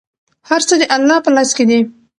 هر 0.49 0.61
څه 0.67 0.75
د 0.81 0.83
الله 0.95 1.17
په 1.25 1.29
لاس 1.35 1.49
کې 1.57 1.63
دي. 1.69 1.79